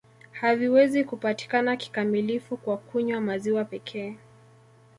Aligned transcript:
Haviwezi 0.31 1.03
kupatikana 1.03 1.77
kikamilifu 1.77 2.57
kwa 2.57 2.77
kunywa 2.77 3.21
maziwa 3.21 3.65
pekee 3.65 4.17